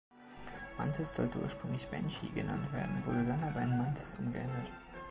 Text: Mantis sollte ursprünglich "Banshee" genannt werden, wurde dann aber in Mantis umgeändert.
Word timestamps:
Mantis 0.79 1.13
sollte 1.13 1.37
ursprünglich 1.37 1.85
"Banshee" 1.89 2.29
genannt 2.33 2.73
werden, 2.73 3.05
wurde 3.05 3.23
dann 3.23 3.43
aber 3.43 3.61
in 3.61 3.77
Mantis 3.77 4.15
umgeändert. 4.17 4.71